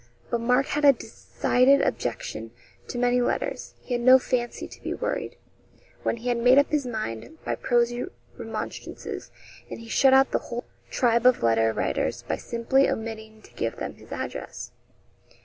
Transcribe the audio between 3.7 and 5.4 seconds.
he had no fancy to be worried,